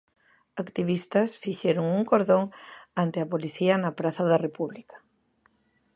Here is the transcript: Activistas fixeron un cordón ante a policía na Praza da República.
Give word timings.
Activistas 0.63 1.29
fixeron 1.43 1.85
un 1.97 2.03
cordón 2.11 2.43
ante 3.03 3.17
a 3.21 3.29
policía 3.33 3.73
na 3.83 3.91
Praza 3.99 4.23
da 4.31 4.37
República. 4.45 4.97